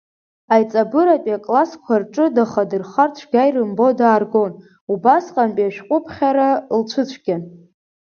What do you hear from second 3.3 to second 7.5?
ирымбо дааргон, убасҟатәи ашәҟәыԥхьара лцәыцәгьан.